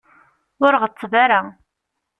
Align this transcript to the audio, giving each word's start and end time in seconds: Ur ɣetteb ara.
Ur 0.65 0.73
ɣetteb 0.81 1.13
ara. 1.23 1.41